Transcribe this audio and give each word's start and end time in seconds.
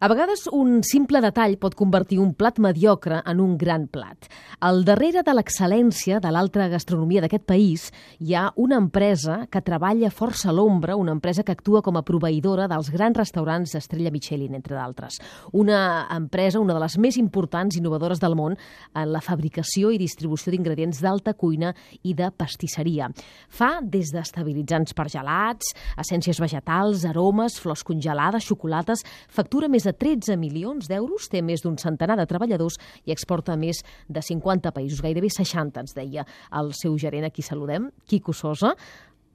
A 0.00 0.06
vegades 0.06 0.44
un 0.54 0.84
simple 0.86 1.18
detall 1.18 1.56
pot 1.58 1.74
convertir 1.74 2.20
un 2.22 2.28
plat 2.38 2.60
mediocre 2.62 3.16
en 3.26 3.40
un 3.42 3.56
gran 3.58 3.88
plat. 3.90 4.28
Al 4.62 4.84
darrere 4.86 5.24
de 5.26 5.32
l'excel·lència 5.34 6.20
de 6.22 6.30
l'altra 6.30 6.68
gastronomia 6.70 7.24
d'aquest 7.24 7.42
país 7.50 7.88
hi 8.22 8.36
ha 8.38 8.44
una 8.62 8.78
empresa 8.78 9.40
que 9.50 9.58
treballa 9.66 10.12
força 10.14 10.52
a 10.52 10.54
l'ombra, 10.54 10.94
una 10.94 11.16
empresa 11.16 11.42
que 11.42 11.50
actua 11.50 11.82
com 11.82 11.98
a 11.98 12.04
proveïdora 12.06 12.68
dels 12.70 12.92
grans 12.94 13.18
restaurants 13.18 13.74
d'Estrella 13.74 14.12
Michelin, 14.14 14.54
entre 14.54 14.76
d'altres. 14.78 15.16
Una 15.50 16.06
empresa, 16.14 16.62
una 16.62 16.78
de 16.78 16.84
les 16.84 16.94
més 17.02 17.18
importants 17.18 17.74
innovadores 17.74 18.22
del 18.22 18.38
món 18.38 18.54
en 18.94 19.10
la 19.10 19.24
fabricació 19.24 19.90
i 19.90 19.98
distribució 19.98 20.54
d'ingredients 20.54 21.02
d'alta 21.02 21.34
cuina 21.34 21.72
i 22.04 22.14
de 22.14 22.30
pastisseria. 22.30 23.10
Fa 23.50 23.80
des 23.82 24.14
d'estabilitzants 24.14 24.94
per 24.94 25.08
gelats, 25.10 25.74
essències 25.98 26.38
vegetals, 26.38 27.02
aromes, 27.02 27.58
flors 27.58 27.82
congelades, 27.82 28.46
xocolates, 28.46 29.02
factura 29.26 29.66
més 29.66 29.87
de 29.88 29.94
13 29.96 30.36
milions 30.40 30.90
d'euros, 30.90 31.30
té 31.32 31.42
més 31.42 31.64
d'un 31.64 31.78
centenar 31.80 32.18
de 32.20 32.26
treballadors 32.28 32.76
i 33.08 33.14
exporta 33.14 33.56
a 33.56 33.60
més 33.60 33.80
de 34.08 34.22
50 34.24 34.74
països, 34.76 35.02
gairebé 35.04 35.32
60, 35.32 35.86
ens 35.86 35.96
deia 35.96 36.26
el 36.60 36.74
seu 36.76 36.98
gerent, 37.00 37.28
a 37.28 37.32
qui 37.32 37.44
saludem, 37.46 37.88
Quico 38.08 38.36
Sosa. 38.36 38.74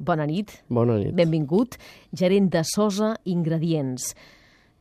Bona 0.03 0.27
nit. 0.30 0.52
Bona 0.73 0.97
nit. 0.99 1.13
Benvingut. 1.16 1.77
Gerent 2.13 2.49
de 2.53 2.63
Sosa 2.67 3.13
Ingredients. 3.30 4.13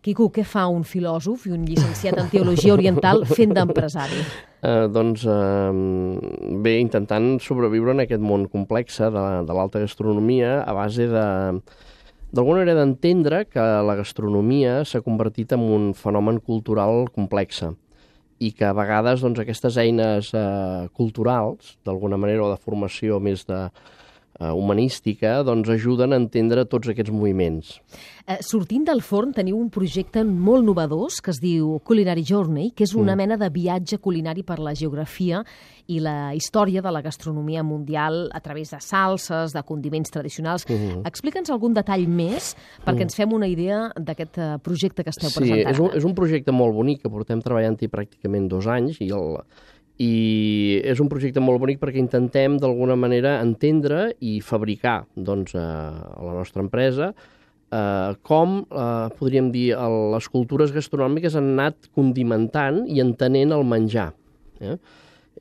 Quico, 0.02 0.32
què 0.34 0.42
fa 0.42 0.64
un 0.66 0.82
filòsof 0.82 1.44
i 1.46 1.52
un 1.54 1.62
llicenciat 1.62 2.16
en 2.18 2.30
Teologia 2.32 2.72
Oriental 2.74 3.22
fent 3.28 3.54
d'empresari? 3.58 4.24
Eh, 4.62 4.84
doncs 4.94 5.24
eh, 5.26 5.70
bé, 6.62 6.76
intentant 6.78 7.24
sobreviure 7.42 7.96
en 7.96 8.04
aquest 8.04 8.22
món 8.22 8.44
complex 8.46 9.00
de, 9.02 9.22
de 9.42 9.56
l'alta 9.58 9.80
gastronomia 9.82 10.60
a 10.62 10.70
base 10.76 11.08
de 11.10 11.24
d'alguna 12.32 12.62
manera 12.62 12.80
d'entendre 12.80 13.44
que 13.44 13.62
la 13.84 13.96
gastronomia 13.98 14.82
s'ha 14.88 15.02
convertit 15.04 15.52
en 15.52 15.60
un 15.60 15.90
fenomen 15.92 16.40
cultural 16.40 17.06
complex 17.12 17.60
i 18.42 18.50
que 18.56 18.64
a 18.66 18.74
vegades 18.74 19.20
doncs, 19.22 19.38
aquestes 19.42 19.76
eines 19.78 20.32
eh, 20.34 20.88
culturals, 20.96 21.76
d'alguna 21.84 22.18
manera, 22.18 22.46
o 22.46 22.50
de 22.50 22.58
formació 22.58 23.20
més 23.22 23.44
de, 23.46 23.60
humanística, 24.40 25.42
doncs 25.44 25.68
ajuden 25.68 26.12
a 26.12 26.18
entendre 26.18 26.64
tots 26.64 26.88
aquests 26.88 27.12
moviments. 27.12 27.76
Eh, 28.26 28.38
sortint 28.42 28.84
del 28.86 29.02
forn 29.02 29.32
teniu 29.34 29.58
un 29.58 29.68
projecte 29.70 30.22
molt 30.24 30.64
novedós 30.66 31.20
que 31.22 31.32
es 31.34 31.40
diu 31.42 31.78
Culinary 31.84 32.24
Journey, 32.26 32.70
que 32.70 32.86
és 32.86 32.94
una 32.94 33.14
mm. 33.14 33.18
mena 33.18 33.38
de 33.38 33.48
viatge 33.52 33.98
culinari 33.98 34.44
per 34.46 34.58
la 34.62 34.74
geografia 34.78 35.42
i 35.90 35.98
la 36.00 36.32
història 36.34 36.82
de 36.82 36.92
la 36.94 37.02
gastronomia 37.02 37.64
mundial 37.66 38.28
a 38.32 38.40
través 38.40 38.70
de 38.70 38.78
salses, 38.80 39.52
de 39.52 39.62
condiments 39.66 40.10
tradicionals. 40.10 40.64
Mm 40.68 40.74
-hmm. 40.76 41.06
Explica'ns 41.08 41.50
algun 41.50 41.74
detall 41.74 42.06
més 42.08 42.56
perquè 42.86 43.02
mm. 43.02 43.08
ens 43.08 43.16
fem 43.16 43.32
una 43.32 43.46
idea 43.46 43.90
d'aquest 43.96 44.38
eh, 44.38 44.58
projecte 44.62 45.02
que 45.02 45.10
esteu 45.10 45.30
sí, 45.30 45.38
presentant. 45.38 45.66
Sí, 45.66 45.70
és 45.74 45.78
un, 45.80 45.90
és 45.98 46.04
un 46.04 46.14
projecte 46.14 46.52
molt 46.52 46.74
bonic 46.74 47.02
que 47.02 47.10
portem 47.10 47.40
treballant-hi 47.40 47.88
pràcticament 47.88 48.48
dos 48.48 48.66
anys 48.66 49.00
i 49.00 49.10
el, 49.10 49.42
i 50.00 50.80
és 50.88 51.02
un 51.02 51.10
projecte 51.10 51.42
molt 51.42 51.60
bonic 51.60 51.82
perquè 51.82 52.00
intentem 52.00 52.56
d'alguna 52.60 52.96
manera 52.96 53.36
entendre 53.44 54.12
i 54.20 54.40
fabricar 54.40 55.02
doncs, 55.14 55.54
a, 55.54 55.66
a 56.16 56.24
la 56.24 56.38
nostra 56.38 56.64
empresa 56.64 57.12
eh, 57.72 58.14
com, 58.22 58.58
eh, 58.70 59.08
podríem 59.18 59.50
dir, 59.52 59.72
el, 59.76 59.98
les 60.14 60.28
cultures 60.32 60.72
gastronòmiques 60.74 61.36
han 61.38 61.52
anat 61.54 61.88
condimentant 61.96 62.84
i 62.88 63.00
entenent 63.04 63.54
el 63.56 63.64
menjar. 63.68 64.12
Eh? 64.60 64.76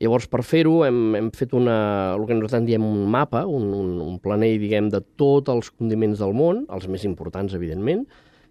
Llavors, 0.02 0.26
per 0.26 0.40
fer-ho, 0.42 0.80
hem, 0.86 1.14
hem 1.18 1.30
fet 1.36 1.52
una, 1.54 1.76
el 2.16 2.24
que 2.26 2.34
nosaltres 2.34 2.66
diem 2.66 2.84
un 2.86 3.04
mapa, 3.12 3.44
un, 3.46 3.68
un, 3.76 3.94
un 4.02 4.18
planell, 4.24 4.58
diguem, 4.62 4.88
de 4.90 5.02
tots 5.20 5.52
els 5.52 5.70
condiments 5.70 6.22
del 6.22 6.32
món, 6.34 6.64
els 6.72 6.88
més 6.90 7.04
importants, 7.06 7.54
evidentment, 7.54 8.06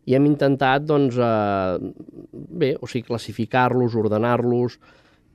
i 0.08 0.16
hem 0.18 0.26
intentat, 0.30 0.86
doncs, 0.88 1.18
eh, 1.18 1.92
bé, 2.62 2.76
o 2.80 2.90
sigui, 2.90 3.08
classificar-los, 3.10 3.98
ordenar-los, 3.98 4.78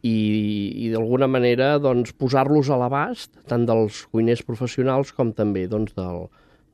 i, 0.06 0.86
i 0.86 0.90
d'alguna 0.92 1.28
manera 1.30 1.76
doncs, 1.82 2.14
posar-los 2.20 2.70
a 2.70 2.78
l'abast 2.80 3.32
tant 3.50 3.66
dels 3.68 4.04
cuiners 4.12 4.44
professionals 4.46 5.12
com 5.16 5.32
també 5.36 5.66
doncs, 5.70 5.94
del, 5.98 6.26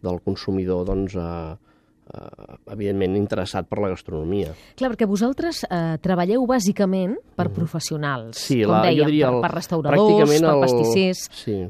del 0.04 0.20
consumidor 0.26 0.86
doncs, 0.88 1.16
eh, 1.16 1.71
eh, 2.12 2.56
evidentment 2.74 3.16
interessat 3.18 3.68
per 3.68 3.80
la 3.82 3.92
gastronomia. 3.92 4.54
Clar, 4.78 4.92
perquè 4.94 5.08
vosaltres 5.08 5.64
eh, 5.68 5.98
treballeu 6.02 6.46
bàsicament 6.48 7.16
per 7.36 7.48
mm. 7.48 7.54
professionals, 7.56 8.40
sí, 8.40 8.62
com 8.62 8.76
la, 8.76 8.82
dèiem, 8.88 9.02
jo 9.02 9.12
diria 9.12 9.30
per, 9.36 9.44
per 9.46 9.54
restauradors, 9.56 10.34
per 10.40 10.58
pastissers... 10.66 11.28
Sí, 11.42 11.60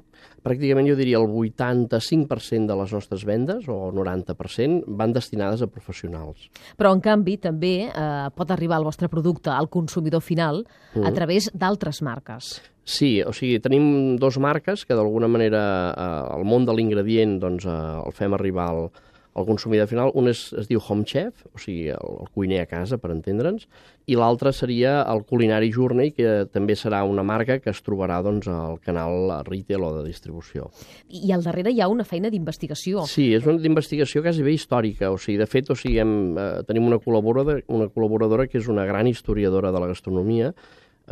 pràcticament 0.42 0.88
jo 0.90 0.96
diria 0.98 1.20
el 1.22 1.28
85% 1.30 2.66
de 2.66 2.76
les 2.80 2.92
nostres 2.94 3.24
vendes, 3.26 3.68
o 3.70 3.92
90%, 3.94 4.82
van 4.98 5.14
destinades 5.14 5.62
a 5.62 5.70
professionals. 5.70 6.48
Però, 6.78 6.92
en 6.94 7.02
canvi, 7.04 7.38
també 7.42 7.74
eh, 7.86 8.10
pot 8.34 8.50
arribar 8.50 8.80
el 8.80 8.88
vostre 8.88 9.10
producte 9.12 9.52
al 9.54 9.70
consumidor 9.70 10.24
final 10.24 10.64
mm. 10.94 11.06
a 11.06 11.14
través 11.14 11.48
d'altres 11.54 12.02
marques. 12.02 12.56
Sí, 12.82 13.20
o 13.22 13.30
sigui, 13.30 13.60
tenim 13.62 14.16
dos 14.18 14.40
marques 14.42 14.82
que 14.82 14.98
d'alguna 14.98 15.30
manera 15.30 15.62
eh, 15.94 16.10
el 16.34 16.46
món 16.48 16.66
de 16.66 16.74
l'ingredient 16.74 17.38
doncs, 17.42 17.68
eh, 17.70 17.78
el 18.02 18.16
fem 18.16 18.34
arribar 18.34 18.66
al, 18.72 18.88
el 19.34 19.46
consumidor 19.46 19.88
final. 19.88 20.12
Un 20.18 20.28
és, 20.30 20.44
es 20.58 20.68
diu 20.68 20.80
Home 20.82 21.06
Chef, 21.08 21.46
o 21.52 21.60
sigui, 21.60 21.88
el, 21.94 22.18
el 22.24 22.30
cuiner 22.34 22.62
a 22.62 22.68
casa, 22.70 22.98
per 23.00 23.12
entendre'ns, 23.14 23.66
i 24.10 24.16
l'altre 24.18 24.50
seria 24.52 24.96
el 25.08 25.22
Culinary 25.28 25.70
Journey, 25.72 26.12
que 26.16 26.44
també 26.52 26.76
serà 26.78 27.02
una 27.08 27.24
marca 27.26 27.58
que 27.62 27.70
es 27.72 27.82
trobarà 27.86 28.18
doncs, 28.24 28.48
al 28.50 28.78
canal 28.82 29.30
retail 29.46 29.86
o 29.86 29.92
de 29.98 30.04
distribució. 30.08 30.68
I 31.08 31.32
al 31.32 31.46
darrere 31.46 31.72
hi 31.72 31.80
ha 31.80 31.90
una 31.92 32.06
feina 32.08 32.32
d'investigació. 32.32 33.06
Sí, 33.08 33.30
és 33.36 33.46
una 33.48 33.62
d'investigació 33.62 34.24
quasi 34.26 34.44
bé 34.44 34.56
històrica. 34.56 35.12
O 35.14 35.18
sigui, 35.22 35.38
de 35.40 35.48
fet, 35.48 35.70
o 35.70 35.78
sigui, 35.78 36.00
hem, 36.02 36.14
eh, 36.36 36.52
tenim 36.68 36.88
una 36.90 37.00
col·laboradora, 37.02 37.62
una 37.72 37.88
col·laboradora 37.88 38.48
que 38.50 38.58
és 38.60 38.68
una 38.68 38.86
gran 38.88 39.08
historiadora 39.10 39.72
de 39.72 39.80
la 39.82 39.92
gastronomia, 39.94 40.52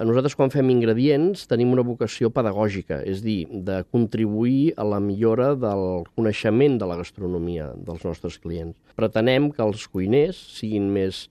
nosaltres, 0.07 0.37
quan 0.39 0.53
fem 0.53 0.71
ingredients, 0.73 1.47
tenim 1.51 1.75
una 1.75 1.85
vocació 1.87 2.31
pedagògica, 2.33 3.01
és 3.09 3.25
dir, 3.25 3.45
de 3.51 3.83
contribuir 3.93 4.73
a 4.81 4.87
la 4.89 5.01
millora 5.03 5.53
del 5.59 6.07
coneixement 6.15 6.79
de 6.81 6.89
la 6.89 6.97
gastronomia 7.01 7.73
dels 7.77 8.07
nostres 8.07 8.39
clients. 8.41 8.79
Pretenem 8.97 9.51
que 9.53 9.65
els 9.65 9.87
cuiners 9.91 10.41
siguin 10.57 10.89
més 10.95 11.29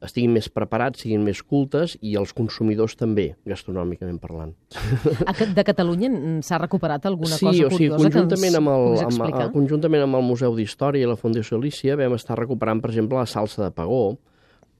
estiguin 0.00 0.32
més 0.32 0.48
preparats, 0.48 1.02
siguin 1.02 1.22
més 1.24 1.42
cultes 1.44 1.96
i 2.00 2.14
els 2.16 2.32
consumidors 2.36 2.96
també, 2.96 3.34
gastronòmicament 3.48 4.16
parlant. 4.22 4.54
De 5.56 5.64
Catalunya 5.66 6.08
s'ha 6.46 6.60
recuperat 6.60 7.04
alguna 7.10 7.36
sí, 7.36 7.44
cosa 7.44 7.66
o 7.68 7.72
sigui, 7.74 7.90
curiosa 7.90 8.06
conjuntament 8.06 8.40
que 8.40 8.56
ens 8.56 8.60
amb 8.62 8.72
el, 8.72 8.86
amb, 9.04 9.52
conjuntament 9.54 10.06
amb 10.06 10.20
el 10.20 10.26
Museu 10.26 10.56
d'Història 10.56 11.04
i 11.04 11.10
la 11.10 11.18
Fundació 11.20 11.60
Alicia 11.60 11.98
vam 12.00 12.16
estar 12.16 12.38
recuperant, 12.40 12.80
per 12.80 12.94
exemple, 12.94 13.20
la 13.20 13.28
salsa 13.28 13.66
de 13.66 13.70
pagó, 13.76 14.16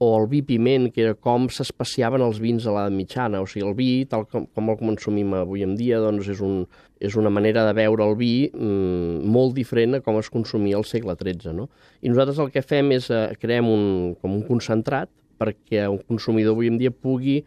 o 0.00 0.08
el 0.16 0.26
vi 0.30 0.40
piment, 0.40 0.86
que 0.94 1.02
era 1.04 1.14
com 1.14 1.44
s'especiaven 1.52 2.22
els 2.24 2.38
vins 2.40 2.64
a 2.64 2.72
l'edat 2.72 2.94
mitjana. 2.96 3.42
O 3.44 3.48
sigui, 3.50 3.66
el 3.68 3.74
vi, 3.76 3.88
tal 4.08 4.24
com, 4.24 4.46
com 4.48 4.72
el 4.72 4.78
consumim 4.80 5.34
avui 5.36 5.60
en 5.66 5.74
dia, 5.76 5.98
doncs 6.00 6.30
és, 6.32 6.40
un, 6.40 6.62
és 7.04 7.18
una 7.20 7.28
manera 7.28 7.66
de 7.68 7.74
veure 7.76 8.06
el 8.08 8.16
vi 8.16 8.32
mm, 8.48 9.28
molt 9.28 9.52
diferent 9.58 9.98
a 9.98 10.02
com 10.06 10.16
es 10.16 10.32
consumia 10.32 10.78
al 10.80 10.88
segle 10.88 11.18
XIII. 11.20 11.52
No? 11.58 11.68
I 12.00 12.14
nosaltres 12.14 12.40
el 12.40 12.48
que 12.54 12.64
fem 12.64 12.94
és 12.96 13.10
eh, 13.12 13.26
creem 13.42 13.68
un, 13.68 13.84
com 14.22 14.38
un 14.38 14.46
concentrat 14.48 15.12
perquè 15.40 15.84
un 15.92 16.00
consumidor 16.08 16.56
avui 16.56 16.72
en 16.72 16.80
dia 16.80 16.92
pugui 16.92 17.42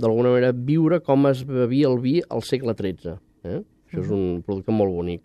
d'alguna 0.00 0.34
manera 0.34 0.52
viure 0.52 1.00
com 1.04 1.24
es 1.30 1.40
bevia 1.48 1.88
el 1.88 2.02
vi 2.04 2.18
al 2.28 2.44
segle 2.44 2.76
XIII. 2.76 3.16
Eh? 3.48 3.62
Això 3.94 4.04
és 4.04 4.12
un 4.14 4.42
producte 4.46 4.74
molt 4.74 4.92
bonic. 4.94 5.24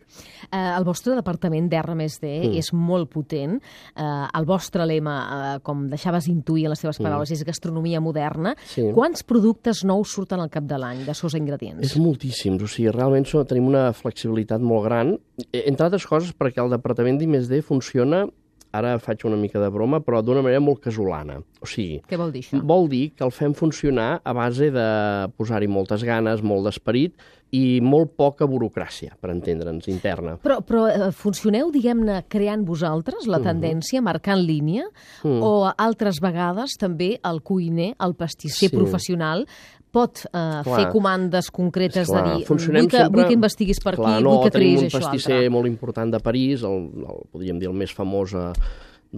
Eh, 0.49 0.57
el 0.59 0.85
vostre 0.87 1.15
departament 1.17 1.69
d'R+D 1.71 1.97
mm. 1.97 2.57
és 2.61 2.71
molt 2.73 3.09
potent. 3.11 3.57
Eh, 3.59 4.07
el 4.39 4.47
vostre 4.49 4.85
lema, 4.89 5.15
eh, 5.19 5.53
com 5.65 5.87
deixaves 5.91 6.29
intuir 6.31 6.67
en 6.67 6.75
les 6.75 6.83
teves 6.83 6.99
mm. 6.99 7.07
paraules, 7.07 7.31
mm. 7.31 7.39
és 7.39 7.47
gastronomia 7.47 8.01
moderna. 8.03 8.55
Sí. 8.69 8.85
Quants 8.95 9.25
productes 9.27 9.83
nous 9.87 10.13
surten 10.13 10.41
al 10.43 10.51
cap 10.53 10.67
de 10.69 10.79
l'any 10.79 11.05
de 11.07 11.15
Sosa 11.17 11.39
Ingredients? 11.41 11.83
És 11.85 11.97
moltíssims. 11.99 12.63
O 12.63 12.69
sigui, 12.69 12.93
realment 12.93 13.27
tenim 13.49 13.69
una 13.69 13.89
flexibilitat 13.95 14.61
molt 14.61 14.85
gran, 14.87 15.15
e, 15.49 15.63
entre 15.65 15.87
altres 15.87 16.05
coses 16.09 16.35
perquè 16.37 16.63
el 16.63 16.71
departament 16.73 17.19
d'I+D 17.19 17.61
funciona 17.65 18.25
ara 18.71 18.97
faig 19.01 19.25
una 19.25 19.39
mica 19.39 19.59
de 19.61 19.69
broma, 19.73 20.01
però 20.05 20.21
d'una 20.21 20.43
manera 20.45 20.61
molt 20.61 20.83
casolana. 20.83 21.39
O 21.61 21.67
sigui... 21.69 21.99
Què 22.09 22.19
vol 22.19 22.31
dir 22.35 22.43
això? 22.45 22.61
Vol 22.61 22.87
dir 22.91 23.03
que 23.17 23.25
el 23.25 23.33
fem 23.33 23.55
funcionar 23.57 24.21
a 24.23 24.35
base 24.37 24.69
de 24.75 24.87
posar-hi 25.37 25.69
moltes 25.71 26.05
ganes, 26.07 26.43
molt 26.45 26.69
d'esperit 26.69 27.17
i 27.55 27.79
molt 27.81 28.11
poca 28.19 28.45
burocràcia, 28.45 29.15
per 29.17 29.31
entendre'ns, 29.33 29.87
interna. 29.89 30.35
Però, 30.43 30.59
però 30.65 30.83
eh, 30.89 31.09
funcioneu, 31.15 31.71
diguem-ne, 31.73 32.21
creant 32.29 32.61
vosaltres 32.67 33.25
la 33.25 33.39
mhm. 33.39 33.47
tendència, 33.47 33.97
uh 33.97 34.01
-huh. 34.01 34.05
marcant 34.05 34.41
línia, 34.41 34.85
uh 34.85 35.27
mm. 35.27 35.31
-huh. 35.31 35.43
o 35.43 35.73
altres 35.77 36.19
vegades 36.21 36.77
també 36.77 37.19
el 37.23 37.41
cuiner, 37.41 37.95
el 37.99 38.13
pastisser 38.13 38.69
sí. 38.69 38.75
professional, 38.75 39.47
pot 39.95 40.21
eh, 40.27 40.61
fer 40.67 40.85
comandes 40.93 41.49
concretes 41.53 42.09
clar, 42.09 42.21
de 42.25 42.35
dir, 42.37 42.45
vull 42.47 42.59
que, 42.59 42.67
sempre... 42.67 43.07
vull 43.13 43.25
que 43.25 43.37
investiguis 43.37 43.81
per 43.83 43.95
clar, 43.97 44.17
aquí, 44.17 44.25
no, 44.25 44.35
vull 44.35 44.45
que 44.45 44.53
creïs 44.57 44.83
això 44.83 44.99
altre. 44.99 44.99
Tenim 44.99 45.09
un 45.09 45.23
pastisser 45.23 45.55
molt 45.55 45.71
important 45.71 46.13
de 46.13 46.21
París, 46.25 46.63
el, 46.67 46.85
el, 47.05 47.25
podríem 47.33 47.59
dir 47.61 47.69
el 47.71 47.75
més 47.77 47.93
famós, 47.95 48.35
eh, 48.37 48.53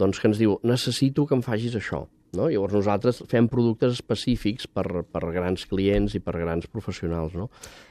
doncs 0.01 0.21
que 0.21 0.29
ens 0.31 0.39
diu, 0.39 0.57
necessito 0.67 1.27
que 1.27 1.35
em 1.37 1.43
facis 1.45 1.75
això. 1.79 2.05
No? 2.31 2.47
Llavors 2.47 2.77
nosaltres 2.77 3.19
fem 3.27 3.49
productes 3.51 3.97
específics 3.97 4.69
per, 4.71 4.85
per 5.03 5.25
grans 5.35 5.65
clients 5.67 6.15
i 6.15 6.21
per 6.23 6.37
grans 6.39 6.69
professionals. 6.71 7.35
No? 7.35 7.49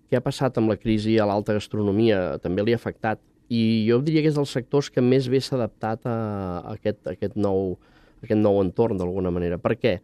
Què 0.09 0.17
ha 0.17 0.25
passat 0.25 0.57
amb 0.57 0.73
la 0.73 0.79
crisi 0.81 1.19
a 1.21 1.27
l'alta 1.29 1.59
gastronomia? 1.59 2.39
També 2.41 2.65
li 2.65 2.73
ha 2.73 2.81
afectat. 2.81 3.21
I 3.53 3.85
jo 3.85 3.99
diria 4.07 4.23
que 4.25 4.31
és 4.31 4.39
dels 4.39 4.53
sectors 4.55 4.89
que 4.95 5.03
més 5.05 5.29
bé 5.29 5.43
s'ha 5.43 5.59
adaptat 5.59 6.07
a, 6.09 6.17
a, 6.63 6.77
aquest, 6.79 7.03
a 7.05 7.17
aquest 7.19 7.37
nou 7.37 7.75
aquest 8.21 8.41
nou 8.41 8.61
entorn 8.63 9.01
d'alguna 9.01 9.33
manera. 9.33 9.59
Per 9.61 9.77
què? 9.81 9.99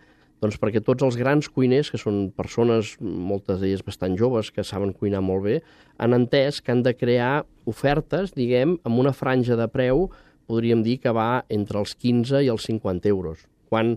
Doncs 0.45 0.59
perquè 0.61 0.83
tots 0.85 1.05
els 1.07 1.17
grans 1.17 1.49
cuiners, 1.49 1.89
que 1.93 2.01
són 2.01 2.27
persones, 2.37 2.95
moltes 3.01 3.63
d'elles 3.63 3.85
bastant 3.87 4.19
joves, 4.21 4.51
que 4.53 4.65
saben 4.67 4.93
cuinar 4.93 5.23
molt 5.25 5.47
bé, 5.47 5.61
han 5.97 6.17
entès 6.17 6.61
que 6.61 6.75
han 6.75 6.83
de 6.85 6.93
crear 6.97 7.47
ofertes, 7.65 8.35
diguem, 8.37 8.77
amb 8.85 9.01
una 9.01 9.15
franja 9.17 9.57
de 9.57 9.69
preu, 9.73 10.11
podríem 10.47 10.85
dir 10.85 10.99
que 11.03 11.15
va 11.17 11.47
entre 11.49 11.81
els 11.81 11.97
15 11.97 12.45
i 12.45 12.53
els 12.53 12.69
50 12.69 13.09
euros. 13.11 13.47
Quan 13.71 13.97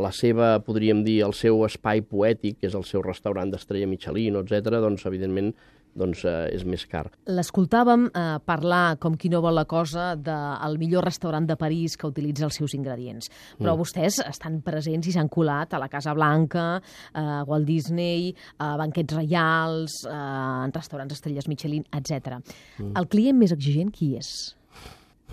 la 0.00 0.12
seva, 0.14 0.54
podríem 0.64 1.02
dir, 1.04 1.20
el 1.26 1.34
seu 1.36 1.64
espai 1.66 2.00
poètic, 2.06 2.60
que 2.60 2.70
és 2.70 2.78
el 2.78 2.86
seu 2.88 3.02
restaurant 3.04 3.50
d'estrella 3.50 3.90
Michelin, 3.90 4.38
etc., 4.40 4.78
doncs, 4.78 5.04
evidentment, 5.10 5.52
doncs, 5.96 6.24
eh, 6.24 6.50
és 6.54 6.64
més 6.68 6.84
car. 6.90 7.06
L'escoltàvem 7.30 8.06
eh, 8.08 8.26
parlar, 8.46 8.96
com 9.02 9.16
qui 9.20 9.30
no 9.32 9.42
vol 9.44 9.56
la 9.58 9.66
cosa, 9.70 10.12
del 10.16 10.78
millor 10.80 11.04
restaurant 11.06 11.46
de 11.48 11.56
París 11.60 11.96
que 12.00 12.08
utilitza 12.10 12.46
els 12.48 12.60
seus 12.60 12.74
ingredients. 12.78 13.30
Però 13.58 13.74
mm. 13.74 13.80
vostès 13.80 14.20
estan 14.26 14.60
presents 14.66 15.08
i 15.10 15.16
s'han 15.16 15.30
colat 15.32 15.74
a 15.74 15.82
la 15.82 15.90
Casa 15.92 16.14
Blanca, 16.16 16.68
a 17.14 17.42
Walt 17.48 17.68
Disney, 17.68 18.30
a 18.58 18.74
banquets 18.80 19.16
reials, 19.18 20.00
eh, 20.06 20.14
en 20.14 20.72
restaurants 20.76 21.16
estrelles 21.16 21.48
Michelin, 21.50 21.84
etc. 21.96 22.40
Mm. 22.78 22.94
El 23.00 23.10
client 23.10 23.38
més 23.40 23.54
exigent 23.56 23.92
qui 23.94 24.14
és? 24.20 24.32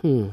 Mm. 0.03 0.27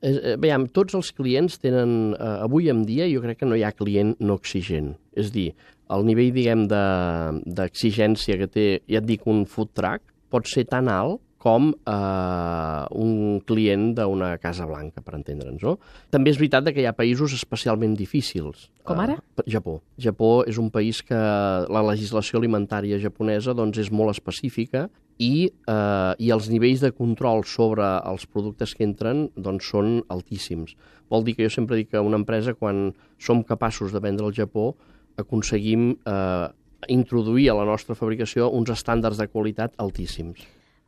Eh, 0.00 0.36
veiem, 0.40 0.64
tots 0.72 0.96
els 0.96 1.10
clients 1.12 1.58
tenen, 1.60 2.14
eh, 2.14 2.36
avui 2.46 2.70
en 2.72 2.86
dia 2.88 3.08
jo 3.10 3.20
crec 3.20 3.42
que 3.42 3.48
no 3.48 3.56
hi 3.56 3.64
ha 3.64 3.72
client 3.76 4.14
no 4.20 4.38
exigent. 4.40 4.94
És 5.12 5.32
dir, 5.34 5.52
el 5.94 6.06
nivell, 6.06 6.30
diguem, 6.36 6.66
d'exigència 6.70 8.36
de, 8.36 8.44
que 8.44 8.52
té, 8.52 8.68
ja 8.90 9.02
et 9.02 9.08
dic, 9.08 9.26
un 9.30 9.44
food 9.48 9.74
truck, 9.76 10.06
pot 10.30 10.46
ser 10.48 10.66
tan 10.70 10.88
alt 10.92 11.20
com 11.40 11.70
eh, 11.72 12.84
un 13.00 13.40
client 13.48 13.94
d'una 13.96 14.34
Casa 14.42 14.66
Blanca, 14.68 15.00
per 15.00 15.16
entendre'ns. 15.16 15.62
No? 15.64 15.78
També 16.12 16.34
és 16.34 16.38
veritat 16.38 16.68
que 16.68 16.82
hi 16.82 16.88
ha 16.88 16.92
països 16.96 17.32
especialment 17.32 17.94
difícils. 17.96 18.68
Com 18.84 19.00
ara? 19.00 19.16
Eh, 19.40 19.46
Japó. 19.54 19.78
Japó 19.96 20.32
és 20.48 20.60
un 20.60 20.68
país 20.74 21.00
que 21.06 21.16
la 21.16 21.84
legislació 21.88 22.38
alimentària 22.42 23.00
japonesa 23.00 23.56
doncs, 23.56 23.80
és 23.80 23.88
molt 23.88 24.12
específica 24.12 24.90
i, 25.16 25.48
eh, 25.48 26.12
i 26.20 26.30
els 26.36 26.50
nivells 26.52 26.84
de 26.84 26.92
control 26.92 27.46
sobre 27.48 27.88
els 28.04 28.28
productes 28.28 28.76
que 28.76 28.84
entren 28.84 29.30
doncs, 29.32 29.72
són 29.72 30.02
altíssims. 30.12 30.76
Vol 31.08 31.24
dir 31.24 31.38
que 31.38 31.48
jo 31.48 31.56
sempre 31.56 31.80
dic 31.80 31.94
que 31.94 32.04
una 32.04 32.20
empresa, 32.20 32.52
quan 32.52 32.90
som 33.18 33.40
capaços 33.48 33.96
de 33.96 34.04
vendre 34.04 34.28
al 34.28 34.36
Japó, 34.36 34.74
aconseguim 35.22 35.92
eh, 35.94 36.46
introduir 36.88 37.50
a 37.50 37.58
la 37.60 37.66
nostra 37.68 37.96
fabricació 37.98 38.48
uns 38.56 38.72
estàndards 38.72 39.20
de 39.20 39.28
qualitat 39.28 39.76
altíssims. 39.78 40.40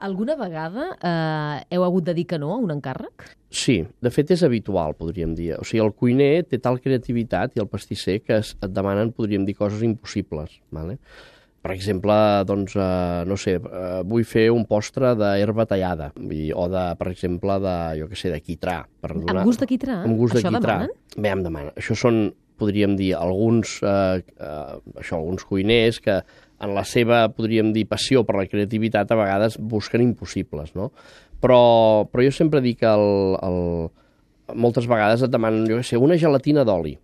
Alguna 0.03 0.35
vegada 0.35 0.89
eh, 0.99 1.77
heu 1.77 1.85
hagut 1.87 2.09
de 2.09 2.15
dir 2.17 2.25
que 2.27 2.39
no 2.43 2.51
a 2.55 2.59
un 2.59 2.73
encàrrec? 2.75 3.29
Sí, 3.55 3.83
de 4.03 4.11
fet 4.11 4.33
és 4.35 4.43
habitual, 4.43 4.97
podríem 4.99 5.37
dir. 5.39 5.53
O 5.61 5.67
sigui, 5.69 5.85
el 5.85 5.93
cuiner 5.95 6.43
té 6.49 6.59
tal 6.59 6.81
creativitat 6.83 7.55
i 7.55 7.63
el 7.63 7.71
pastisser 7.71 8.19
que 8.25 8.41
es, 8.41 8.57
et 8.59 8.73
demanen, 8.75 9.13
podríem 9.15 9.47
dir, 9.47 9.55
coses 9.55 9.85
impossibles. 9.87 10.59
Vale? 10.75 10.99
Per 11.63 11.71
exemple, 11.71 12.15
doncs, 12.43 12.75
eh, 12.75 13.23
no 13.31 13.37
sé, 13.39 13.55
eh, 13.63 14.01
vull 14.03 14.25
fer 14.27 14.49
un 14.51 14.65
postre 14.67 15.13
d'herba 15.15 15.69
tallada, 15.71 16.11
o 16.19 16.65
de, 16.73 16.85
per 16.99 17.07
exemple, 17.13 17.61
de, 17.63 17.75
jo 18.01 18.09
què 18.11 18.19
sé, 18.19 18.33
de 18.35 18.41
quitrà. 18.43 18.81
Per 18.99 19.13
donar... 19.15 19.37
Amb 19.37 19.47
gust 19.47 19.63
de 19.63 19.69
quitrà? 19.71 20.01
Amb 20.03 20.19
gust 20.19 20.35
Això 20.35 20.51
de 20.51 20.59
quitrà. 20.59 20.81
demanen? 20.83 20.97
Bé, 21.15 21.31
em 21.31 21.45
demanen. 21.47 21.71
Això 21.79 21.95
són, 21.95 22.25
podríem 22.59 22.97
dir, 22.99 23.13
alguns, 23.19 23.79
eh, 23.83 24.23
eh, 24.23 24.77
això, 25.01 25.19
alguns 25.19 25.45
cuiners 25.49 26.01
que 26.01 26.21
en 26.63 26.75
la 26.77 26.85
seva, 26.87 27.25
podríem 27.35 27.73
dir, 27.75 27.87
passió 27.91 28.23
per 28.25 28.37
la 28.39 28.47
creativitat, 28.47 29.11
a 29.11 29.19
vegades 29.19 29.59
busquen 29.59 30.05
impossibles, 30.05 30.75
no? 30.79 30.93
Però, 31.43 31.63
però 32.07 32.23
jo 32.23 32.35
sempre 32.35 32.63
dic 32.63 32.79
que 32.85 32.91
el, 32.91 33.09
el, 33.43 33.59
moltes 34.55 34.87
vegades 34.87 35.25
et 35.27 35.33
demanen, 35.33 35.67
jo 35.67 35.81
què 35.81 35.87
sé, 35.87 35.99
una 35.99 36.19
gelatina 36.21 36.63
d'oli. 36.67 36.95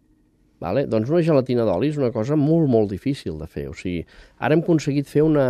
Vale? 0.62 0.86
Doncs 0.90 1.10
una 1.10 1.22
gelatina 1.22 1.66
d'oli 1.66 1.90
és 1.92 1.98
una 1.98 2.10
cosa 2.14 2.38
molt, 2.38 2.66
molt 2.70 2.90
difícil 2.90 3.38
de 3.38 3.46
fer. 3.50 3.68
O 3.70 3.74
sigui, 3.78 4.04
ara 4.38 4.54
hem 4.54 4.62
aconseguit 4.64 5.10
fer 5.10 5.22
una, 5.26 5.48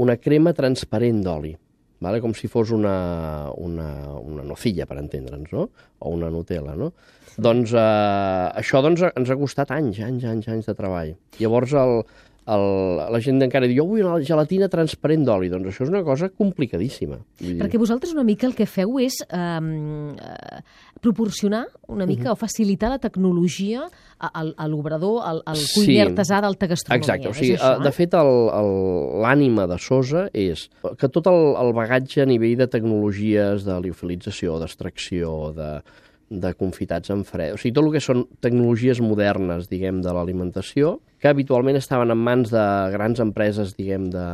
una 0.00 0.16
crema 0.20 0.52
transparent 0.56 1.22
d'oli, 1.24 1.54
vale? 2.04 2.20
com 2.24 2.34
si 2.36 2.50
fos 2.52 2.72
una, 2.74 3.50
una, 3.56 3.88
una 4.20 4.44
nocilla, 4.46 4.86
per 4.86 4.98
entendre'ns, 5.00 5.52
no? 5.52 5.68
o 5.98 6.12
una 6.14 6.30
Nutella. 6.32 6.76
No? 6.78 6.92
Doncs 7.36 7.74
eh, 7.76 8.46
això 8.62 8.82
doncs, 8.84 9.04
ens 9.12 9.32
ha 9.32 9.38
costat 9.40 9.72
anys, 9.76 10.00
anys, 10.04 10.24
anys, 10.28 10.48
anys 10.52 10.70
de 10.70 10.76
treball. 10.78 11.14
Llavors 11.40 11.74
el, 11.76 12.02
el, 12.46 12.64
la 13.10 13.20
gent 13.22 13.42
encara 13.42 13.66
diu, 13.66 13.80
jo 13.80 13.88
vull 13.88 14.04
una 14.06 14.22
gelatina 14.24 14.68
transparent 14.70 15.24
d'oli. 15.26 15.50
Doncs 15.50 15.72
això 15.72 15.86
és 15.86 15.90
una 15.90 16.04
cosa 16.06 16.28
complicadíssima. 16.30 17.18
Vull 17.42 17.58
Perquè 17.62 17.80
vosaltres 17.82 18.14
una 18.14 18.26
mica 18.26 18.46
el 18.46 18.54
que 18.54 18.68
feu 18.70 19.00
és 19.02 19.18
eh, 19.26 20.60
proporcionar 21.02 21.64
una 21.88 22.06
mica 22.06 22.30
uh 22.30 22.34
-huh. 22.34 22.38
o 22.38 22.42
facilitar 22.46 22.90
la 22.90 22.98
tecnologia 22.98 23.88
a, 24.18 24.44
a 24.56 24.68
l'obrador, 24.68 25.22
al, 25.24 25.42
al 25.44 25.58
cuiner 25.74 26.06
sí. 26.06 26.12
artesà 26.12 26.40
d'alta 26.40 26.66
gastronomia. 26.66 27.02
Exacte, 27.02 27.28
o 27.28 27.34
sigui, 27.34 27.56
això, 27.56 27.80
eh? 27.80 27.84
de 27.84 27.92
fet 27.92 28.14
l'ànima 28.14 29.66
de 29.66 29.78
Sosa 29.78 30.28
és 30.32 30.70
que 30.98 31.08
tot 31.08 31.26
el, 31.26 31.54
el 31.60 31.72
bagatge 31.72 32.22
a 32.22 32.26
nivell 32.26 32.56
de 32.56 32.66
tecnologies 32.66 33.64
de 33.64 33.80
liofilització, 33.80 34.58
d'extracció, 34.58 35.52
de, 35.52 35.82
de 36.30 36.54
confitats 36.54 37.10
en 37.10 37.24
fred. 37.24 37.54
O 37.54 37.60
sigui, 37.60 37.74
tot 37.76 37.86
el 37.86 37.92
que 37.92 38.02
són 38.02 38.26
tecnologies 38.40 39.00
modernes, 39.00 39.68
diguem, 39.70 40.00
de 40.02 40.12
l'alimentació, 40.12 40.98
que 41.26 41.32
habitualment 41.34 41.74
estaven 41.74 42.12
en 42.14 42.20
mans 42.22 42.52
de 42.54 42.64
grans 42.94 43.18
empreses, 43.18 43.72
diguem, 43.74 44.04
de, 44.14 44.24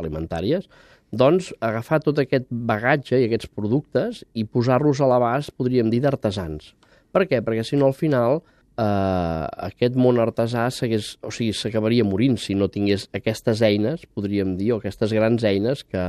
alimentàries, 0.00 0.66
doncs 1.14 1.52
agafar 1.62 2.00
tot 2.02 2.18
aquest 2.18 2.48
bagatge 2.50 3.20
i 3.20 3.28
aquests 3.28 3.46
productes 3.54 4.24
i 4.34 4.42
posar-los 4.44 4.98
a 4.98 5.06
l'abast, 5.06 5.54
podríem 5.54 5.92
dir, 5.92 6.00
d'artesans. 6.02 6.72
Per 7.14 7.22
què? 7.30 7.38
Perquè 7.44 7.62
si 7.62 7.78
no, 7.78 7.86
al 7.86 7.94
final, 7.94 8.40
eh, 8.74 9.44
aquest 9.68 9.94
món 9.94 10.18
artesà 10.18 10.66
o 10.66 11.30
sigui, 11.30 11.52
s'acabaria 11.54 12.04
morint 12.04 12.36
si 12.36 12.58
no 12.58 12.66
tingués 12.66 13.06
aquestes 13.14 13.62
eines, 13.62 14.08
podríem 14.18 14.56
dir, 14.58 14.72
o 14.74 14.80
aquestes 14.82 15.14
grans 15.14 15.46
eines 15.46 15.84
que, 15.86 16.08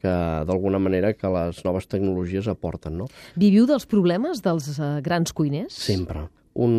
que 0.00 0.14
d'alguna 0.48 0.80
manera 0.80 1.12
que 1.12 1.34
les 1.36 1.60
noves 1.68 1.84
tecnologies 1.92 2.48
aporten. 2.48 2.96
No? 3.02 3.10
Viviu 3.36 3.68
dels 3.68 3.84
problemes 3.84 4.40
dels 4.40 4.72
uh, 4.78 4.96
grans 5.04 5.36
cuiners? 5.36 5.76
Sempre. 5.84 6.24
Un, 6.54 6.74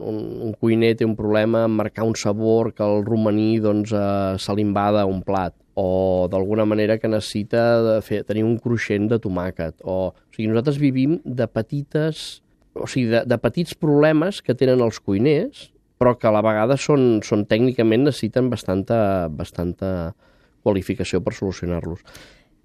un, 0.00 0.18
un 0.46 0.54
cuiner 0.56 0.94
té 0.96 1.04
un 1.04 1.12
problema 1.18 1.66
en 1.68 1.74
marcar 1.76 2.06
un 2.08 2.14
sabor 2.16 2.72
que 2.72 2.84
el 2.84 3.04
romaní 3.04 3.58
doncs, 3.60 3.92
uh, 3.92 4.38
se 4.40 4.56
l'invada 4.56 5.04
un 5.04 5.20
plat 5.26 5.52
o 5.76 6.24
d'alguna 6.32 6.64
manera 6.64 6.96
que 6.96 7.10
necessita 7.12 7.66
de 7.84 7.98
fer, 8.00 8.22
tenir 8.24 8.46
un 8.48 8.56
cruixent 8.56 9.10
de 9.10 9.18
tomàquet. 9.20 9.76
O, 9.84 10.16
o 10.16 10.32
sigui, 10.32 10.48
nosaltres 10.48 10.80
vivim 10.80 11.18
de 11.24 11.44
petites 11.44 12.40
o 12.76 12.86
sigui, 12.88 13.10
de, 13.12 13.24
de 13.28 13.38
petits 13.40 13.74
problemes 13.76 14.40
que 14.44 14.56
tenen 14.56 14.82
els 14.84 15.00
cuiners, 15.00 15.70
però 16.00 16.14
que 16.20 16.28
a 16.28 16.34
la 16.34 16.42
vegada 16.44 16.76
són, 16.80 17.20
són 17.24 17.46
tècnicament 17.48 18.04
necessiten 18.04 18.50
bastanta, 18.52 19.28
bastanta 19.32 19.90
qualificació 20.66 21.22
per 21.24 21.34
solucionar-los. 21.36 22.02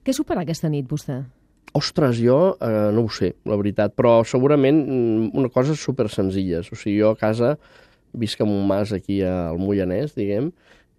Què 0.01 0.15
supera 0.15 0.43
aquesta 0.43 0.71
nit, 0.71 0.87
vostè? 0.89 1.21
Ostres, 1.73 2.17
jo 2.19 2.57
eh, 2.59 2.89
no 2.91 3.05
ho 3.05 3.11
sé, 3.15 3.31
la 3.47 3.55
veritat, 3.55 3.93
però 3.95 4.19
segurament 4.27 4.81
mm, 4.83 5.29
una 5.39 5.49
cosa 5.49 5.75
super 5.79 6.09
senzilles. 6.11 6.67
O 6.71 6.75
sigui, 6.75 6.99
jo 6.99 7.13
a 7.13 7.19
casa 7.19 7.55
visc 8.11 8.41
en 8.43 8.51
un 8.51 8.65
mas 8.67 8.91
aquí 8.91 9.21
al 9.23 9.59
Moianès, 9.61 10.11
diguem, 10.17 10.49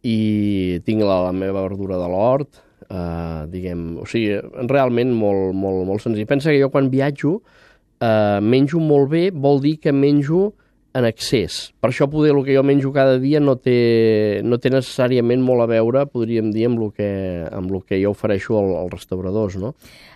i 0.03 0.81
tinc 0.87 1.05
la, 1.05 1.21
la 1.27 1.35
meva 1.37 1.61
verdura 1.67 1.99
de 2.01 2.09
l'hort, 2.09 2.63
eh, 2.89 3.43
diguem, 3.53 3.85
o 4.01 4.07
sigui, 4.09 4.39
realment 4.71 5.13
molt, 5.13 5.53
molt, 5.53 5.85
molt 5.89 6.05
senzill. 6.05 6.29
Pensa 6.31 6.51
que 6.51 6.63
jo 6.63 6.71
quan 6.73 6.89
viatjo 6.93 7.37
eh, 8.01 8.41
menjo 8.41 8.81
molt 8.81 9.13
bé, 9.13 9.27
vol 9.31 9.61
dir 9.65 9.77
que 9.83 9.93
menjo 9.93 10.53
en 10.95 11.07
excés. 11.09 11.73
Per 11.81 11.91
això 11.91 12.09
poder 12.11 12.33
el 12.35 12.43
que 12.45 12.57
jo 12.57 12.63
menjo 12.67 12.93
cada 12.93 13.19
dia 13.21 13.41
no 13.41 13.57
té, 13.57 14.41
no 14.45 14.59
té 14.61 14.73
necessàriament 14.73 15.43
molt 15.45 15.65
a 15.65 15.69
veure, 15.71 16.05
podríem 16.11 16.51
dir, 16.53 16.67
amb 16.69 16.83
el 16.83 16.93
que, 16.97 17.11
amb 17.51 17.73
el 17.73 17.85
que 17.89 18.01
jo 18.03 18.13
ofereixo 18.13 18.59
als, 18.61 18.75
als 18.83 18.93
restauradors. 18.99 19.57
No? 19.63 19.73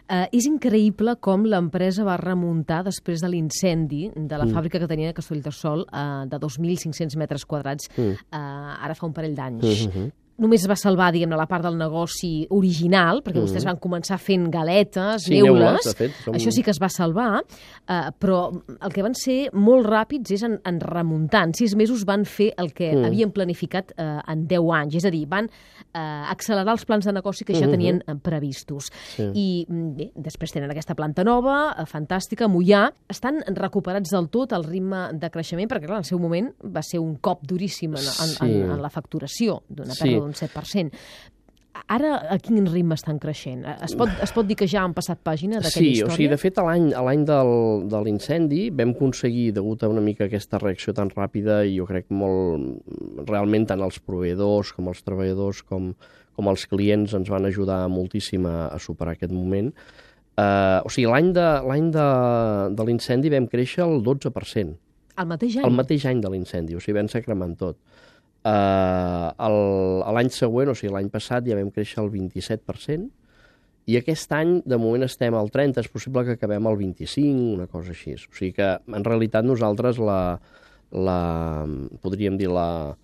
Uh, 0.07 0.27
és 0.37 0.47
increïble 0.47 1.17
com 1.25 1.49
l'empresa 1.49 2.05
va 2.07 2.19
remuntar 2.21 2.85
després 2.87 3.25
de 3.25 3.33
l'incendi 3.33 4.05
de 4.15 4.37
la 4.37 4.45
mm. 4.45 4.55
fàbrica 4.55 4.79
que 4.83 4.91
tenia 4.91 5.11
a 5.11 5.17
Castellterçol 5.17 5.83
uh, 5.89 6.23
de 6.31 6.39
2.500 6.45 7.19
metres 7.19 7.49
quadrats 7.49 7.91
mm. 7.97 8.29
uh, 8.31 8.77
ara 8.87 8.95
fa 8.95 9.09
un 9.09 9.17
parell 9.17 9.35
d'anys. 9.35 9.89
Mm 9.89 9.91
-hmm 9.91 10.15
només 10.43 10.65
es 10.65 10.69
va 10.69 10.77
salvar, 10.77 11.11
diguem-ne, 11.15 11.37
la 11.39 11.47
part 11.49 11.65
del 11.65 11.79
negoci 11.81 12.47
original, 12.53 13.23
perquè 13.25 13.39
mm. 13.39 13.47
vostès 13.47 13.65
van 13.67 13.79
començar 13.81 14.19
fent 14.21 14.49
galetes, 14.53 15.25
sí, 15.29 15.39
neules, 15.41 15.89
fet, 15.97 16.13
som... 16.25 16.37
això 16.37 16.53
sí 16.53 16.65
que 16.65 16.73
es 16.75 16.81
va 16.83 16.91
salvar, 16.93 17.41
eh, 17.41 18.11
però 18.21 18.41
el 18.77 18.93
que 18.93 19.05
van 19.05 19.17
ser 19.17 19.39
molt 19.57 19.89
ràpids 19.89 20.35
és 20.37 20.45
en, 20.47 20.59
en 20.69 20.81
remuntar. 20.83 21.47
En 21.49 21.55
sis 21.57 21.77
mesos 21.79 22.05
van 22.09 22.27
fer 22.29 22.51
el 22.61 22.73
que 22.77 22.91
mm. 22.93 23.09
havien 23.09 23.33
planificat 23.37 23.95
eh, 23.97 24.09
en 24.33 24.45
10 24.51 24.73
anys, 24.81 24.99
és 25.01 25.09
a 25.09 25.13
dir, 25.15 25.25
van 25.31 25.49
eh, 25.49 26.01
accelerar 26.01 26.77
els 26.77 26.85
plans 26.89 27.09
de 27.09 27.17
negoci 27.17 27.47
que 27.47 27.55
ja 27.55 27.65
mm 27.65 27.69
-hmm. 27.69 27.71
tenien 27.71 28.03
eh, 28.07 28.15
previstos. 28.21 28.91
Sí. 29.17 29.31
I 29.33 29.67
mm, 29.69 29.97
bé, 29.97 30.11
després 30.15 30.53
tenen 30.53 30.71
aquesta 30.71 30.95
planta 30.95 31.25
nova, 31.25 31.75
eh, 31.79 31.87
fantàstica, 31.87 32.49
Mollà, 32.49 32.93
estan 33.09 33.41
recuperats 33.55 34.11
del 34.11 34.29
tot 34.29 34.53
el 34.53 34.65
ritme 34.65 35.13
de 35.13 35.31
creixement, 35.31 35.71
perquè 35.71 35.87
clar, 35.87 35.99
en 35.99 36.05
el 36.05 36.11
seu 36.11 36.19
moment 36.19 36.53
va 36.63 36.83
ser 36.83 37.01
un 37.01 37.17
cop 37.17 37.41
duríssim 37.43 37.95
en, 37.95 38.05
en, 38.05 38.29
sí. 38.29 38.45
en, 38.45 38.71
en 38.71 38.83
la 38.83 38.91
facturació 38.91 39.63
d'una 39.69 39.95
pèrdua 39.95 40.26
sí 40.26 40.26
d'un 40.27 40.37
7%. 40.37 40.93
Ara, 41.93 42.17
a 42.33 42.39
quin 42.43 42.65
ritme 42.67 42.97
estan 42.97 43.19
creixent? 43.23 43.63
Es 43.85 43.95
pot, 43.99 44.11
es 44.25 44.33
pot 44.35 44.47
dir 44.49 44.57
que 44.59 44.67
ja 44.71 44.83
han 44.83 44.95
passat 44.97 45.21
pàgina 45.25 45.61
d'aquella 45.61 45.85
sí, 45.85 45.93
història? 45.93 46.09
o 46.09 46.17
sigui, 46.17 46.29
de 46.33 46.39
fet, 46.41 46.59
a 46.59 46.65
l'any 46.67 47.25
del, 47.29 47.53
de 47.93 48.01
l'incendi 48.07 48.63
vam 48.75 48.95
aconseguir, 48.97 49.51
degut 49.57 49.85
a 49.85 49.91
una 49.93 50.03
mica 50.05 50.27
aquesta 50.27 50.61
reacció 50.63 50.97
tan 50.97 51.13
ràpida, 51.13 51.61
i 51.69 51.77
jo 51.77 51.87
crec 51.89 52.09
molt, 52.11 52.81
realment 53.29 53.69
tant 53.71 53.85
els 53.87 54.01
proveïdors 54.03 54.73
com 54.77 54.91
els 54.93 55.05
treballadors 55.07 55.63
com, 55.69 55.93
com 56.37 56.51
els 56.53 56.67
clients 56.71 57.15
ens 57.19 57.31
van 57.33 57.47
ajudar 57.49 57.85
moltíssim 57.93 58.49
a, 58.49 58.57
a 58.73 58.81
superar 58.83 59.17
aquest 59.17 59.35
moment. 59.37 59.71
Uh, 60.37 60.83
o 60.85 60.93
sigui, 60.93 61.07
l'any 61.09 61.31
de, 61.37 61.47
l'any 61.65 61.93
de, 61.95 62.09
de 62.77 62.89
l'incendi 62.89 63.33
vam 63.33 63.47
créixer 63.53 63.87
el 63.87 64.03
12%. 64.05 64.75
El 65.17 65.31
mateix 65.31 65.55
any? 65.57 65.65
El 65.65 65.79
mateix 65.79 66.05
any 66.11 66.21
de 66.21 66.33
l'incendi, 66.33 66.77
o 66.77 66.83
sigui, 66.83 66.99
vam 66.99 67.09
ser 67.13 67.23
cremant 67.25 67.55
tot. 67.57 67.79
Uh, 68.47 70.13
L'any 70.15 70.29
següent, 70.31 70.71
o 70.71 70.75
sigui, 70.79 70.93
l'any 70.95 71.09
passat, 71.11 71.47
ja 71.49 71.57
vam 71.59 71.73
créixer 71.75 72.03
el 72.05 72.13
27%, 72.13 73.09
i 73.87 73.97
aquest 73.99 74.33
any, 74.35 74.61
de 74.67 74.79
moment, 74.83 75.07
estem 75.07 75.35
al 75.39 75.51
30, 75.55 75.83
és 75.83 75.91
possible 75.91 76.25
que 76.27 76.35
acabem 76.35 76.67
al 76.67 76.79
25, 76.79 77.55
una 77.55 77.67
cosa 77.71 77.95
així. 77.95 78.17
O 78.19 78.35
sigui 78.35 78.53
que, 78.57 78.71
en 78.99 79.07
realitat, 79.07 79.47
nosaltres 79.47 79.99
la, 80.03 80.21
la 80.91 81.21
podríem 82.03 82.39
dir, 82.39 82.51
la, 82.51 82.97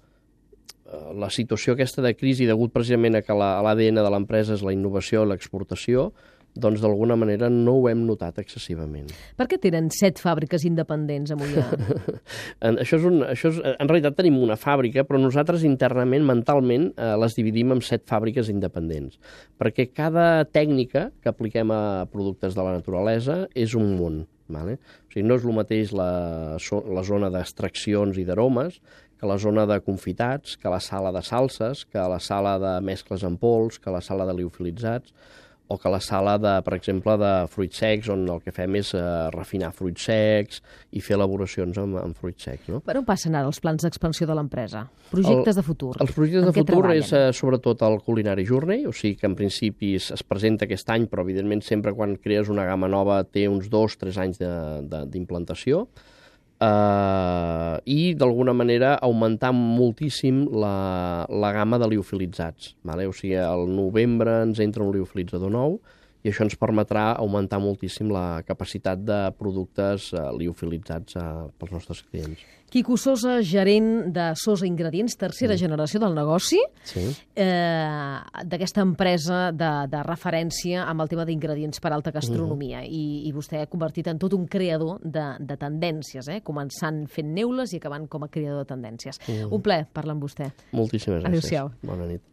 la 1.14 1.30
situació 1.30 1.76
aquesta 1.76 2.02
de 2.02 2.14
crisi, 2.18 2.48
degut 2.50 2.74
precisament 2.74 3.18
a 3.18 3.22
que 3.22 3.36
l'ADN 3.36 4.00
la, 4.00 4.06
de 4.06 4.12
l'empresa 4.14 4.56
és 4.58 4.64
la 4.66 4.74
innovació, 4.74 5.24
l'exportació, 5.24 6.10
doncs 6.54 6.82
d'alguna 6.82 7.16
manera 7.16 7.48
no 7.52 7.78
ho 7.80 7.88
hem 7.88 8.02
notat 8.06 8.38
excessivament. 8.42 9.08
Per 9.38 9.46
què 9.48 9.58
tenen 9.60 9.88
set 9.94 10.20
fàbriques 10.20 10.66
independents 10.68 11.32
a 11.32 11.38
Mollà? 11.40 11.64
això 12.82 12.98
és 12.98 13.06
un, 13.08 13.22
això 13.26 13.52
és, 13.52 13.60
en 13.72 13.88
realitat 13.88 14.18
tenim 14.18 14.36
una 14.42 14.58
fàbrica, 14.60 15.06
però 15.08 15.20
nosaltres 15.20 15.64
internament, 15.68 16.26
mentalment, 16.28 16.90
eh, 16.96 17.14
les 17.22 17.38
dividim 17.38 17.72
en 17.76 17.80
set 17.84 18.04
fàbriques 18.10 18.52
independents, 18.52 19.16
perquè 19.60 19.88
cada 19.94 20.44
tècnica 20.44 21.08
que 21.22 21.32
apliquem 21.32 21.72
a 21.72 21.82
productes 22.12 22.56
de 22.58 22.64
la 22.64 22.76
naturalesa 22.76 23.46
és 23.54 23.76
un 23.78 23.96
món. 23.96 24.22
Vale? 24.52 24.74
O 24.76 25.12
sigui, 25.14 25.22
no 25.24 25.38
és 25.38 25.44
el 25.46 25.54
mateix 25.56 25.92
la, 25.96 26.10
la 26.58 27.04
zona 27.06 27.30
d'extraccions 27.32 28.18
i 28.20 28.26
d'aromes 28.28 28.82
que 29.22 29.28
la 29.30 29.38
zona 29.38 29.64
de 29.70 29.76
confitats, 29.86 30.56
que 30.58 30.68
la 30.68 30.80
sala 30.82 31.12
de 31.14 31.22
salses, 31.22 31.84
que 31.86 32.02
la 32.10 32.18
sala 32.20 32.56
de 32.58 32.72
mescles 32.82 33.22
en 33.22 33.36
pols, 33.38 33.78
que 33.78 33.94
la 33.94 34.02
sala 34.02 34.26
de 34.26 34.34
liofilitzats 34.34 35.14
o 35.72 35.78
que 35.80 35.90
la 35.92 36.00
sala, 36.04 36.36
de, 36.38 36.52
per 36.66 36.76
exemple, 36.76 37.16
de 37.20 37.32
fruits 37.52 37.80
secs, 37.82 38.10
on 38.12 38.26
el 38.28 38.42
que 38.44 38.52
fem 38.54 38.76
és 38.80 38.92
uh, 38.96 39.30
refinar 39.34 39.72
fruits 39.76 40.06
secs 40.08 40.60
i 40.92 41.02
fer 41.04 41.16
elaboracions 41.16 41.78
amb, 41.80 41.98
amb 42.02 42.18
fruits 42.18 42.48
secs. 42.48 42.68
No? 42.72 42.82
Per 42.84 42.96
on 43.00 43.06
passen 43.08 43.36
ara 43.38 43.48
els 43.48 43.60
plans 43.64 43.84
d'expansió 43.86 44.28
de 44.28 44.36
l'empresa? 44.38 44.84
Projectes 45.12 45.56
el, 45.56 45.60
de 45.60 45.66
futur? 45.66 45.92
Els 46.04 46.14
projectes 46.16 46.48
de 46.48 46.54
futur 46.56 46.78
treballen? 46.78 47.02
és 47.02 47.12
uh, 47.16 47.26
sobretot 47.36 47.84
el 47.88 47.98
Culinary 48.04 48.46
Journey, 48.48 48.86
o 48.88 48.94
sigui 48.96 49.16
que 49.20 49.28
en 49.30 49.36
principi 49.38 49.94
es, 49.98 50.10
es 50.14 50.24
presenta 50.26 50.68
aquest 50.68 50.92
any, 50.92 51.08
però 51.10 51.26
evidentment 51.26 51.64
sempre 51.66 51.96
quan 51.96 52.16
crees 52.20 52.52
una 52.52 52.68
gamma 52.68 52.90
nova 52.92 53.22
té 53.24 53.48
uns 53.48 53.72
dos, 53.72 53.98
tres 54.00 54.20
anys 54.20 54.40
d'implantació. 54.42 55.86
Uh, 56.62 57.80
i 57.90 58.12
d'alguna 58.14 58.52
manera 58.54 58.92
augmentar 59.02 59.50
moltíssim 59.56 60.44
la, 60.62 61.26
la 61.26 61.50
gamma 61.56 61.80
de 61.82 61.88
liofilitzats. 61.90 62.76
Vale? 62.86 63.08
O 63.10 63.16
sigui, 63.16 63.34
al 63.40 63.66
novembre 63.66 64.36
ens 64.44 64.60
entra 64.62 64.84
un 64.86 64.92
liofilitzador 64.94 65.50
nou 65.50 65.80
i 66.22 66.30
això 66.30 66.46
ens 66.46 66.58
permetrà 66.58 67.12
augmentar 67.18 67.60
moltíssim 67.62 68.10
la 68.14 68.42
capacitat 68.46 69.02
de 69.02 69.20
productes 69.38 70.12
uh, 70.14 70.30
liofilitzats 70.36 71.18
uh, 71.18 71.48
pels 71.58 71.74
nostres 71.74 72.02
clients. 72.06 72.42
Quico 72.72 72.96
Sosa, 72.96 73.42
gerent 73.44 74.14
de 74.14 74.30
Sosa 74.34 74.64
Ingredients, 74.64 75.18
tercera 75.20 75.52
mm. 75.52 75.60
generació 75.60 76.00
del 76.00 76.14
negoci, 76.16 76.56
sí. 76.88 77.02
eh, 77.36 78.16
d'aquesta 78.48 78.80
empresa 78.80 79.42
de, 79.52 79.68
de 79.92 80.00
referència 80.06 80.86
amb 80.88 81.04
el 81.04 81.12
tema 81.12 81.28
d'ingredients 81.28 81.84
per 81.84 81.92
alta 81.92 82.14
gastronomia. 82.16 82.80
Mm. 82.80 82.88
I, 82.88 83.28
I 83.28 83.34
vostè 83.36 83.60
ha 83.60 83.68
convertit 83.68 84.08
en 84.08 84.16
tot 84.24 84.32
un 84.38 84.48
creador 84.48 85.04
de, 85.04 85.28
de 85.36 85.60
tendències, 85.60 86.32
eh? 86.32 86.40
començant 86.40 87.04
fent 87.12 87.36
neules 87.36 87.76
i 87.76 87.84
acabant 87.84 88.08
com 88.08 88.24
a 88.24 88.32
creador 88.32 88.64
de 88.64 88.72
tendències. 88.72 89.20
Mm. 89.28 89.52
Un 89.52 89.68
ple 89.68 89.82
parlar 89.92 90.16
amb 90.16 90.30
vostè. 90.30 90.48
Moltíssimes 90.72 91.20
gràcies. 91.20 91.42
Adéu-siau. 91.42 91.74
Bona 91.84 92.08
nit. 92.08 92.24